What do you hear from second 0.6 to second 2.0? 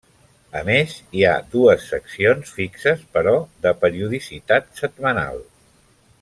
més, hi ha dues